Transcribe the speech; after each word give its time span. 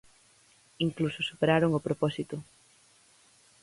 Incluso 0.87 1.19
superaron 1.29 1.71
o 1.77 1.83
propósito. 1.87 2.37